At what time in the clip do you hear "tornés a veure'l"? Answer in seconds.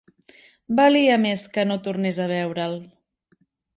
1.89-2.75